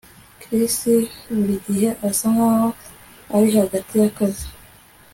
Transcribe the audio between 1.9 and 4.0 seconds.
asa nkaho ari hagati